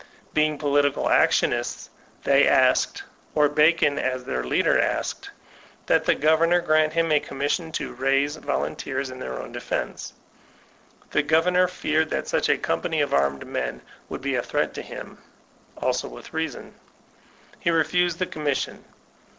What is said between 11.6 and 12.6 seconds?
feared that such a